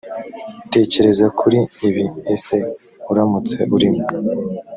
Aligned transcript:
tekereza 0.73 1.25
kuri 1.39 1.59
ibi 1.87 2.05
ese 2.33 2.55
uramutse 3.11 3.57
urimo 3.75 4.03